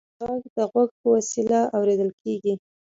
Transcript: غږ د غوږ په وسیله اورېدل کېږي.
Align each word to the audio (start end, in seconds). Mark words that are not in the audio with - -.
غږ 0.25 0.43
د 0.55 0.57
غوږ 0.71 0.89
په 0.99 1.07
وسیله 1.15 1.59
اورېدل 1.75 2.09
کېږي. 2.21 2.53